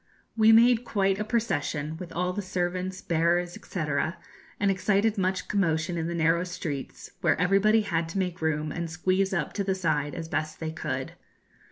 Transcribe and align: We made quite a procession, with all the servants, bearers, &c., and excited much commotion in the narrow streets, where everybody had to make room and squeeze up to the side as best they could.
We 0.35 0.51
made 0.51 0.83
quite 0.83 1.19
a 1.19 1.23
procession, 1.23 1.95
with 1.97 2.11
all 2.11 2.33
the 2.33 2.41
servants, 2.41 3.01
bearers, 3.03 3.55
&c., 3.63 3.79
and 4.59 4.71
excited 4.71 5.15
much 5.15 5.47
commotion 5.47 5.95
in 5.95 6.07
the 6.07 6.15
narrow 6.15 6.43
streets, 6.43 7.11
where 7.21 7.39
everybody 7.39 7.81
had 7.81 8.09
to 8.09 8.17
make 8.17 8.41
room 8.41 8.71
and 8.71 8.89
squeeze 8.89 9.31
up 9.31 9.53
to 9.53 9.63
the 9.63 9.75
side 9.75 10.15
as 10.15 10.27
best 10.27 10.59
they 10.59 10.71
could. 10.71 11.11